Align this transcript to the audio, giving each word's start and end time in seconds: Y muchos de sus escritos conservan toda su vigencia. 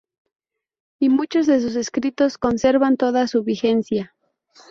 Y 0.99 1.09
muchos 1.09 1.45
de 1.45 1.59
sus 1.61 1.75
escritos 1.75 2.39
conservan 2.39 2.97
toda 2.97 3.27
su 3.27 3.43
vigencia. 3.43 4.15